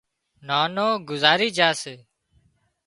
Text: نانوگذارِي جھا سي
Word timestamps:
نانوگذارِي 0.47 1.49
جھا 1.57 1.69
سي 1.81 1.93